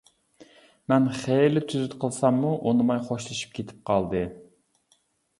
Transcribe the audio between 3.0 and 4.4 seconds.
خوشلىشىپ كېتىپ قالدى.